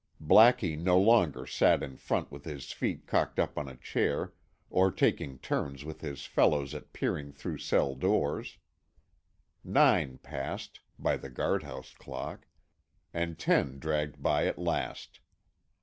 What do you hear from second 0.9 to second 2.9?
longer sat in front with his